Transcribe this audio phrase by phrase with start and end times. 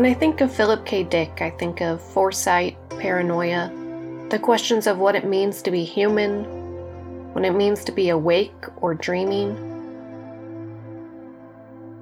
[0.00, 1.02] When I think of Philip K.
[1.02, 3.70] Dick, I think of foresight, paranoia,
[4.30, 6.44] the questions of what it means to be human,
[7.34, 9.54] what it means to be awake or dreaming.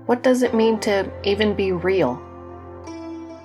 [0.07, 2.23] What does it mean to even be real?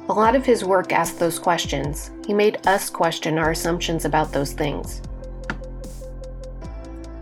[0.08, 2.12] A lot of his work asked those questions.
[2.28, 5.02] He made us question our assumptions about those things.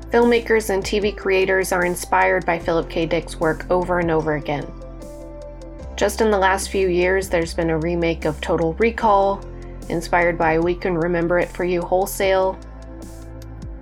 [0.09, 3.05] Filmmakers and TV creators are inspired by Philip K.
[3.05, 4.69] Dick's work over and over again.
[6.01, 9.39] Just in the last few years, there's been a remake of Total Recall,
[9.87, 12.57] inspired by We Can Remember It For You Wholesale,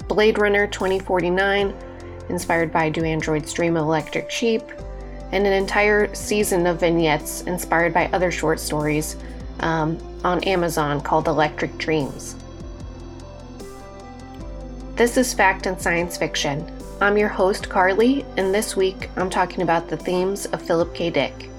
[0.09, 1.73] Blade Runner 2049,
[2.27, 4.63] inspired by Do Androids Dream of Electric Sheep,
[5.31, 9.15] and an entire season of vignettes inspired by other short stories
[9.61, 12.35] um, on Amazon called Electric Dreams.
[14.95, 16.70] This is Fact and Science Fiction.
[16.99, 21.11] I'm your host, Carly, and this week I'm talking about the themes of Philip K.
[21.11, 21.49] Dick.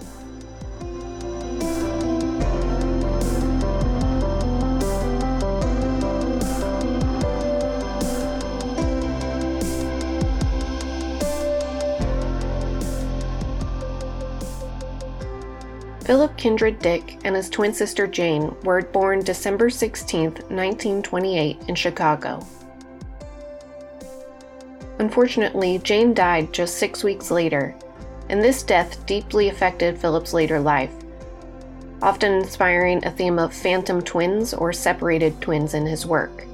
[16.10, 22.44] Philip Kindred Dick and his twin sister Jane were born December 16, 1928, in Chicago.
[24.98, 27.76] Unfortunately, Jane died just six weeks later,
[28.28, 30.90] and this death deeply affected Philip's later life,
[32.02, 36.44] often inspiring a theme of phantom twins or separated twins in his work.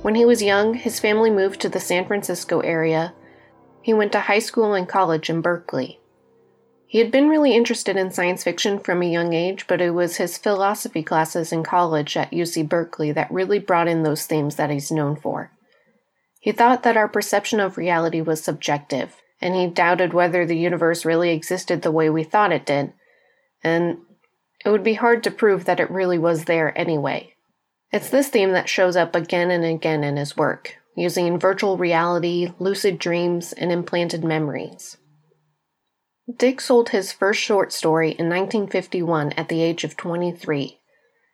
[0.00, 3.12] When he was young, his family moved to the San Francisco area.
[3.82, 6.00] He went to high school and college in Berkeley.
[6.88, 10.16] He had been really interested in science fiction from a young age, but it was
[10.16, 14.70] his philosophy classes in college at UC Berkeley that really brought in those themes that
[14.70, 15.50] he's known for.
[16.38, 21.04] He thought that our perception of reality was subjective, and he doubted whether the universe
[21.04, 22.92] really existed the way we thought it did,
[23.64, 23.98] and
[24.64, 27.34] it would be hard to prove that it really was there anyway.
[27.92, 32.52] It's this theme that shows up again and again in his work, using virtual reality,
[32.60, 34.98] lucid dreams, and implanted memories.
[36.34, 40.80] Dick sold his first short story in 1951 at the age of 23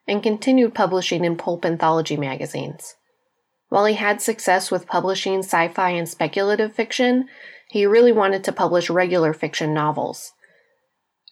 [0.06, 2.96] and continued publishing in pulp anthology magazines.
[3.70, 7.28] While he had success with publishing sci fi and speculative fiction,
[7.70, 10.32] he really wanted to publish regular fiction novels.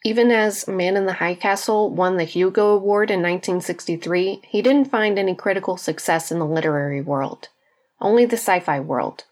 [0.06, 4.90] Even as Man in the High Castle won the Hugo Award in 1963, he didn't
[4.90, 7.48] find any critical success in the literary world,
[8.00, 9.24] only the sci fi world,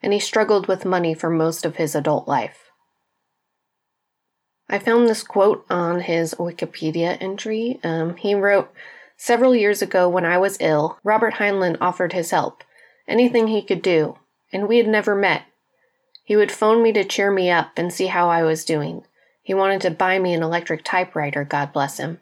[0.00, 2.65] and he struggled with money for most of his adult life.
[4.68, 7.78] I found this quote on his Wikipedia entry.
[7.84, 8.72] Um, he wrote,
[9.16, 12.64] Several years ago, when I was ill, Robert Heinlein offered his help,
[13.08, 14.18] anything he could do,
[14.52, 15.44] and we had never met.
[16.24, 19.04] He would phone me to cheer me up and see how I was doing.
[19.42, 22.20] He wanted to buy me an electric typewriter, God bless him.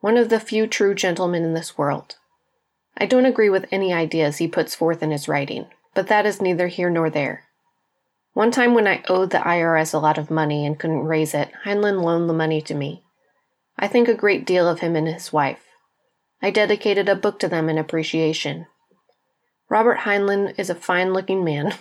[0.00, 2.16] One of the few true gentlemen in this world.
[2.98, 6.42] I don't agree with any ideas he puts forth in his writing, but that is
[6.42, 7.44] neither here nor there.
[8.34, 11.50] One time when I owed the IRS a lot of money and couldn't raise it,
[11.64, 13.04] Heinlein loaned the money to me.
[13.78, 15.62] I think a great deal of him and his wife.
[16.40, 18.66] I dedicated a book to them in appreciation.
[19.68, 21.74] Robert Heinlein is a fine looking man,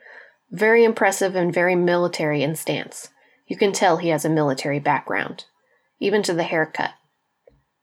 [0.50, 3.08] very impressive and very military in stance.
[3.48, 5.44] You can tell he has a military background,
[5.98, 6.92] even to the haircut.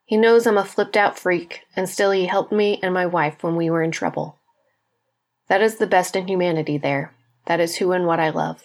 [0.05, 3.43] He knows I'm a flipped out freak, and still he helped me and my wife
[3.43, 4.39] when we were in trouble.
[5.49, 7.13] That is the best in humanity there.
[7.45, 8.63] That is who and what I love.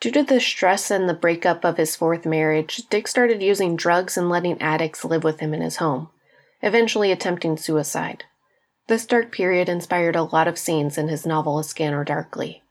[0.00, 4.16] Due to the stress and the breakup of his fourth marriage, Dick started using drugs
[4.16, 6.08] and letting addicts live with him in his home,
[6.62, 8.24] eventually attempting suicide.
[8.86, 12.62] This dark period inspired a lot of scenes in his novel A Scanner Darkly.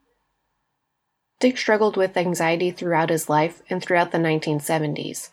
[1.40, 5.30] Dick struggled with anxiety throughout his life and throughout the 1970s.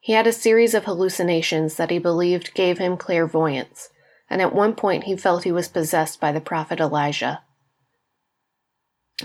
[0.00, 3.90] He had a series of hallucinations that he believed gave him clairvoyance,
[4.30, 7.42] and at one point he felt he was possessed by the prophet Elijah.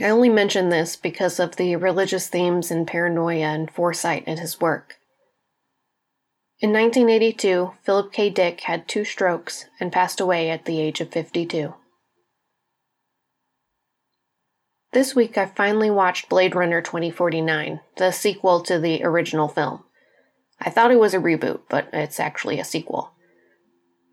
[0.01, 4.60] I only mention this because of the religious themes and paranoia and foresight in his
[4.60, 4.95] work.
[6.60, 8.30] In 1982, Philip K.
[8.30, 11.75] Dick had two strokes and passed away at the age of 52.
[14.94, 19.84] This week I finally watched Blade Runner 2049, the sequel to the original film.
[20.62, 23.12] I thought it was a reboot, but it's actually a sequel.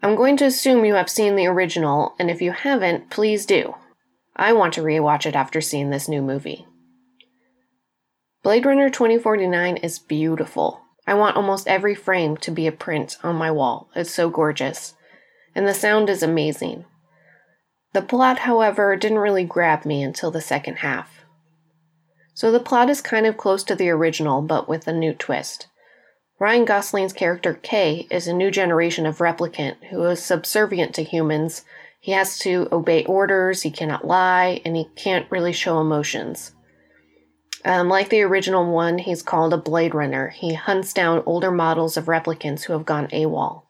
[0.03, 3.75] I'm going to assume you have seen the original, and if you haven't, please do.
[4.41, 6.67] I want to rewatch it after seeing this new movie.
[8.43, 10.81] Blade Runner 2049 is beautiful.
[11.07, 13.91] I want almost every frame to be a print on my wall.
[13.95, 14.95] It's so gorgeous.
[15.55, 16.87] And the sound is amazing.
[17.93, 21.21] The plot, however, didn't really grab me until the second half.
[22.33, 25.67] So the plot is kind of close to the original, but with a new twist.
[26.39, 31.63] Ryan Gosling's character Kay is a new generation of replicant who is subservient to humans.
[32.01, 36.53] He has to obey orders, he cannot lie, and he can't really show emotions.
[37.65, 40.29] Um, like the original one, he's called a Blade Runner.
[40.29, 43.65] He hunts down older models of replicants who have gone AWOL.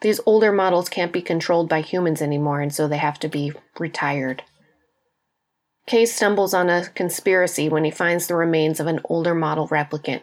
[0.00, 3.52] These older models can't be controlled by humans anymore, and so they have to be
[3.80, 4.44] retired.
[5.86, 10.22] Kay stumbles on a conspiracy when he finds the remains of an older model replicant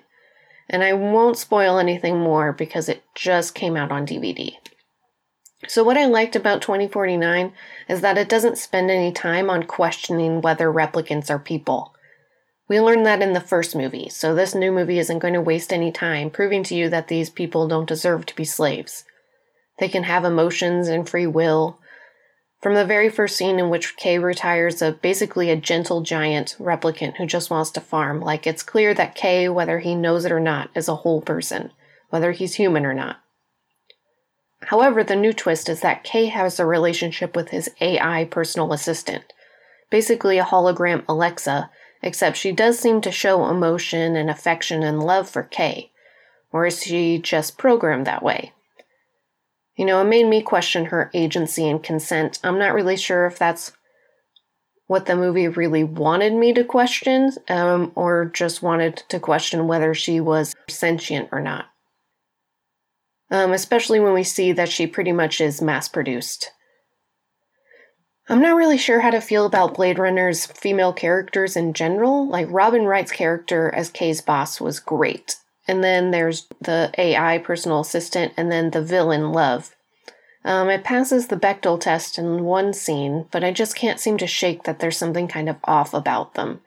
[0.69, 4.55] and I won't spoil anything more because it just came out on DVD.
[5.67, 7.53] So, what I liked about 2049
[7.87, 11.93] is that it doesn't spend any time on questioning whether replicants are people.
[12.67, 15.71] We learned that in the first movie, so this new movie isn't going to waste
[15.71, 19.05] any time proving to you that these people don't deserve to be slaves.
[19.79, 21.79] They can have emotions and free will,
[22.63, 27.17] from the very first scene in which Kay retires a basically a gentle giant replicant
[27.17, 30.39] who just wants to farm, like it's clear that Kay, whether he knows it or
[30.39, 31.71] not, is a whole person,
[32.09, 33.22] whether he's human or not.
[34.67, 39.33] However, the new twist is that Kay has a relationship with his AI personal assistant,
[39.89, 41.69] basically a hologram Alexa,
[42.01, 45.91] except she does seem to show emotion and affection and love for Kay.
[46.51, 48.53] Or is she just programmed that way?
[49.75, 52.39] You know, it made me question her agency and consent.
[52.43, 53.71] I'm not really sure if that's
[54.85, 59.93] what the movie really wanted me to question, um, or just wanted to question whether
[59.95, 61.65] she was sentient or not.
[63.33, 66.51] Um, especially when we see that she pretty much is mass produced.
[68.29, 72.29] I'm not really sure how to feel about Blade Runner's female characters in general.
[72.29, 75.37] Like, Robin Wright's character as Kay's boss was great.
[75.67, 79.75] And then there's the AI personal assistant, and then the villain, Luv.
[80.45, 84.27] Um, it passes the Bechdel test in one scene, but I just can't seem to
[84.27, 86.61] shake that there's something kind of off about them.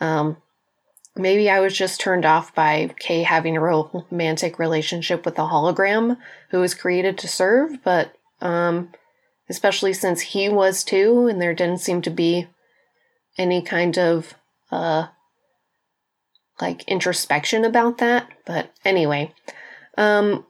[0.00, 0.36] Um,
[1.16, 6.18] maybe I was just turned off by Kay having a romantic relationship with a hologram
[6.50, 8.92] who was created to serve, but um,
[9.48, 12.48] especially since he was too, and there didn't seem to be
[13.38, 14.34] any kind of
[14.70, 15.06] uh,
[16.60, 18.28] like introspection about that.
[18.44, 19.32] But anyway,
[19.96, 20.46] um,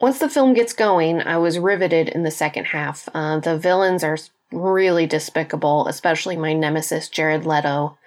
[0.00, 3.08] once the film gets going, I was riveted in the second half.
[3.14, 4.18] Uh, the villains are
[4.50, 7.98] really despicable, especially my nemesis, Jared Leto.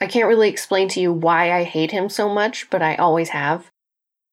[0.00, 3.30] I can't really explain to you why I hate him so much, but I always
[3.30, 3.70] have.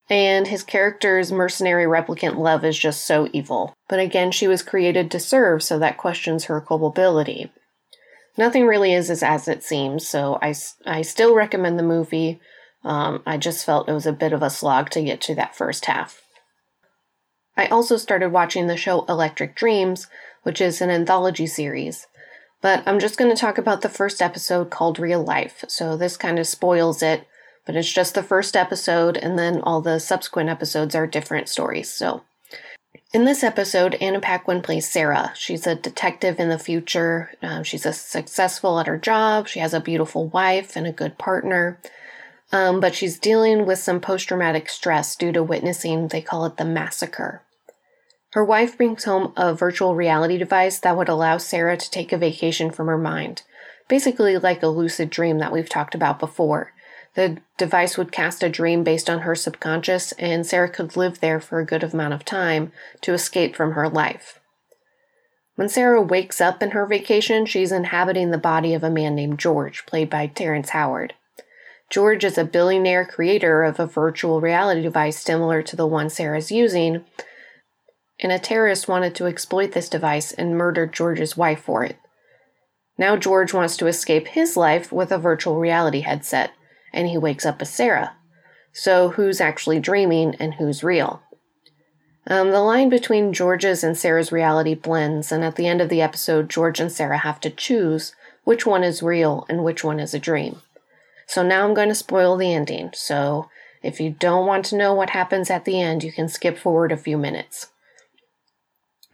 [0.09, 3.73] And his character's mercenary replicant Luv is just so evil.
[3.89, 7.51] But again, she was created to serve, so that questions her culpability.
[8.37, 10.53] Nothing really is as, it seems, so I,
[10.85, 12.39] I still recommend the movie.
[12.83, 15.55] Um, I just felt it was a bit of a slog to get to that
[15.55, 16.21] first half.
[17.57, 20.07] I also started watching the show Electric Dreams,
[20.43, 22.05] which is an anthology series.
[22.65, 26.17] But I'm just going to talk about the first episode called Real Life, so this
[26.17, 27.27] kind of spoils it,
[27.63, 31.91] but it's just the first episode, and then all the subsequent episodes are different stories,
[31.91, 32.23] so
[33.13, 35.31] in this episode, Anna Paquin plays Sarah.
[35.35, 37.33] She's a detective in the future.
[37.43, 39.47] Um, she's a successful at her job.
[39.47, 41.79] She has a beautiful wife and a good partner.
[42.51, 46.57] Um, but she's dealing with some post traumatic stress due to witnessing, they call it
[46.57, 47.43] the massacre.
[48.35, 52.17] Her wife brings home a virtual reality device that would allow Sarah to take a
[52.17, 53.43] vacation from her mind,
[53.87, 56.73] basically like a lucid dream that we've talked about before.
[57.13, 61.39] The device would cast a dream based on her subconscious, and Sarah could live there
[61.39, 62.73] for a good amount of time
[63.03, 64.41] to escape from her life.
[65.55, 69.39] When Sarah wakes up in her vacation, she's inhabiting the body of a man named
[69.39, 71.13] George, played by Terrence Howard.
[71.89, 76.51] George is a billionaire creator of a virtual reality device similar to the one Sarah's
[76.51, 77.05] using,
[78.19, 81.97] and a terrorist wanted to exploit this device and murdered George's wife for it.
[82.97, 86.51] Now George wants to escape his life with a virtual reality headset
[86.93, 88.15] and he wakes up as Sarah.
[88.71, 91.21] So, who's actually dreaming and who's real?
[92.27, 96.01] Um, the line between George's and Sarah's reality blends, and at the end of the
[96.01, 100.13] episode, George and Sarah have to choose which one is real and which one is
[100.13, 100.61] a dream.
[101.27, 102.91] So now I'm going to spoil the ending.
[102.93, 103.49] So
[103.83, 106.91] if you don't want to know what happens at the end, you can skip forward
[106.91, 107.67] a few minutes.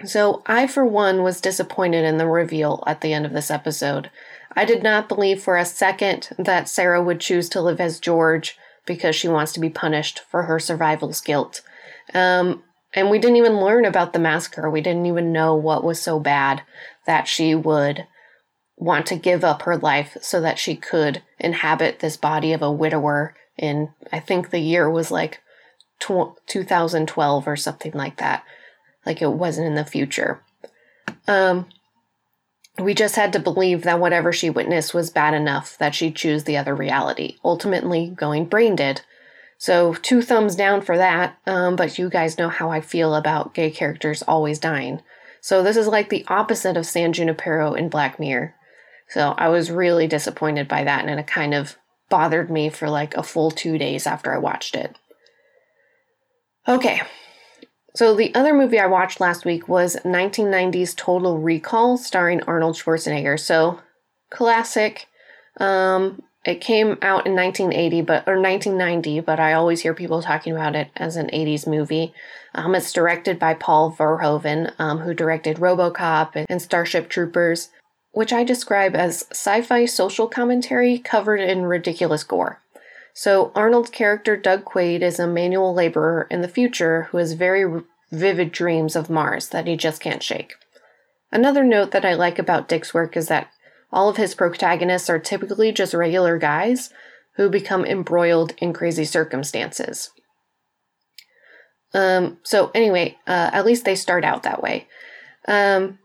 [0.06, 4.10] So I, for one, was disappointed in the reveal at the end of this episode.
[4.56, 8.58] I did not believe for a second that Sarah would choose to live as George
[8.86, 11.62] because she wants to be punished for her survival's guilt.
[12.14, 14.70] Um, and we didn't even learn about the massacre.
[14.70, 16.64] We didn't even know what was so bad
[17.06, 18.06] that she would
[18.76, 22.72] want to give up her life so that she could inhabit this body of a
[22.72, 25.40] widower in, I think the year was like
[26.00, 28.44] tw- 2012 or something like that.
[29.06, 30.42] Like it wasn't in the future.
[31.28, 31.68] Um,
[32.80, 36.44] we just had to believe that whatever she witnessed was bad enough that she'd choose
[36.44, 39.02] the other reality, ultimately going brain dead.
[39.58, 43.54] So, two thumbs down for that, um, but you guys know how I feel about
[43.54, 45.04] gay characters always dying.
[45.40, 48.56] So, this is like the opposite of San Junipero in Black Mirror.
[49.08, 51.78] So, I was really disappointed by that, and it kind of
[52.10, 54.98] bothered me for like a full two days after I watched it.
[56.68, 57.02] Okay,
[57.94, 63.40] so the other movie I watched last week was 1990's Total Recall starring Arnold Schwarzenegger.
[63.40, 63.82] So,
[64.30, 65.08] classic.
[65.58, 70.54] Um, it came out in 1980, but or 1990, but I always hear people talking
[70.54, 72.14] about it as an 80s movie.
[72.56, 77.70] Um, it's directed by Paul Verhoeven, um, who directed RoboCop and, and Starship Troopers,
[78.12, 82.61] which I describe as sci-fi social commentary covered in ridiculous gore.
[83.14, 87.84] So Arnold's character Doug Quaid is a manual laborer in the future who has very
[88.12, 90.54] vivid dreams of Mars that he just can't shake.
[91.32, 93.50] Another note that I like about Dick's work is that
[93.92, 96.92] all of his protagonists are typically just regular guys
[97.36, 100.12] who become embroiled in crazy circumstances.
[101.94, 104.88] Um, so, anyway, uh, at least they start out that way.
[105.48, 106.00] Um,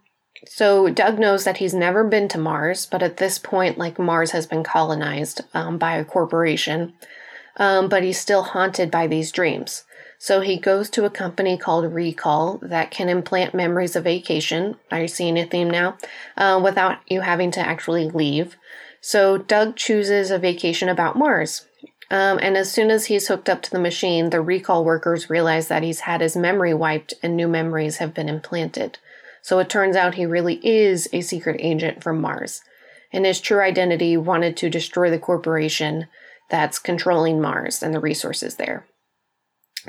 [0.46, 4.32] so, Doug knows that he's never been to Mars, but at this point, like, Mars
[4.32, 6.94] has been colonized um, by a corporation,
[7.56, 9.84] um, but he's still haunted by these dreams.
[10.18, 14.76] So he goes to a company called Recall that can implant memories of vacation.
[14.90, 15.98] Are you seeing a theme now?
[16.36, 18.56] Uh, without you having to actually leave.
[19.00, 21.66] So Doug chooses a vacation about Mars.
[22.10, 25.68] Um, and as soon as he's hooked up to the machine, the recall workers realize
[25.68, 28.98] that he's had his memory wiped and new memories have been implanted.
[29.46, 32.62] So it turns out he really is a secret agent from Mars.
[33.12, 36.08] And his true identity wanted to destroy the corporation
[36.50, 38.88] that's controlling Mars and the resources there.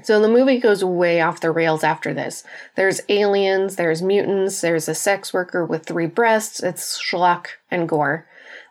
[0.03, 2.43] So the movie goes way off the rails after this.
[2.75, 8.27] There's aliens, there's mutants, there's a sex worker with three breasts, it's schlock and gore.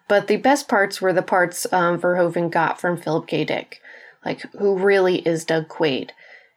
[0.07, 3.45] But the best parts were the parts um, Verhoeven got from Philip K.
[3.45, 3.81] Dick.
[4.25, 6.11] Like, who really is Doug Quaid?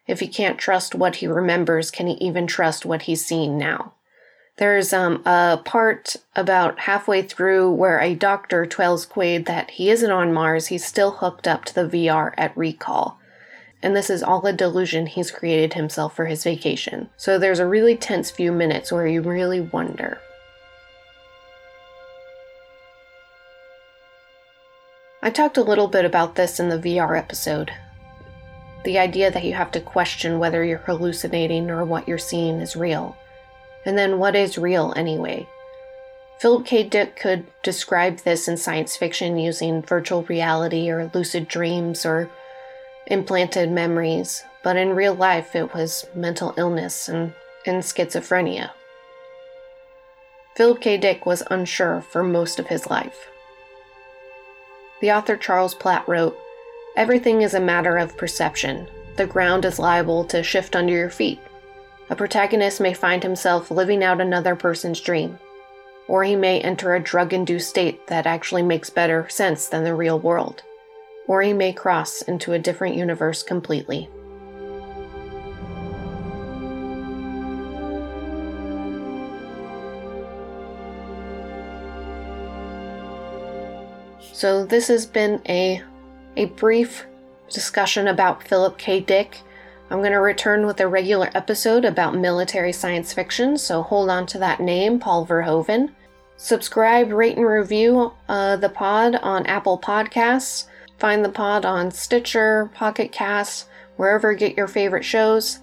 [0.06, 3.96] If he can't trust what he remembers, can he even trust what he's seeing now?
[4.60, 10.12] There's um, a part about halfway through where a doctor tells Quaid that he isn't
[10.12, 13.20] on Mars, he's still hooked up to the VR at Recall
[13.82, 17.10] and this is all a delusion he's created himself for his vacation.
[17.16, 20.20] So there's a really tense few minutes where you really wonder.
[25.22, 27.72] I talked a little bit about this in the VR episode.
[28.84, 32.76] The idea that you have to question whether you're hallucinating or what you're seeing is
[32.76, 33.18] real.
[33.86, 35.48] And then what is real anyway?
[36.40, 36.84] Philip K.
[36.84, 42.30] Dick could describe this in science fiction using virtual reality or lucid dreams or
[43.08, 47.34] implanted memories, but in real life it was mental illness and,
[47.66, 48.72] and schizophrenia.
[50.56, 50.98] Philip K.
[50.98, 53.28] Dick was unsure for most of his life.
[55.02, 56.38] The author Charles Platt wrote
[56.96, 58.88] Everything is a matter of perception.
[59.16, 61.40] The ground is liable to shift under your feet.
[62.10, 65.40] A protagonist may find himself living out another person's dream,
[66.08, 69.96] or he may enter a drug induced state that actually makes better sense than the
[69.96, 70.64] real world
[71.30, 74.10] or he may cross into a different universe completely.
[84.34, 85.84] So this has been a
[86.36, 87.06] a brief
[87.50, 89.00] discussion about Philip K.
[89.00, 89.42] Dick.
[89.92, 94.28] I'm going to return with a regular episode about military science fiction, so hold on
[94.28, 95.90] to that name, Paul Verhoeven.
[96.38, 100.68] Subscribe, rate, and review uh, the pod on Apple Podcasts.
[101.00, 103.66] Find the pod on Stitcher, Pocket Casts,
[103.98, 105.60] wherever you get your favorite shows.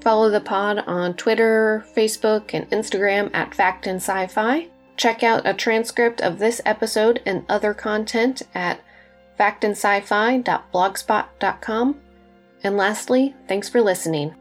[0.00, 4.68] Follow the pod on Twitter, Facebook, and Instagram at Fact and Sci-Fi.
[4.96, 8.80] Check out a transcript of this episode and other content at
[9.38, 12.00] factandsci-fi.blogspot.com.
[12.62, 14.34] And lastly, thanks for listening.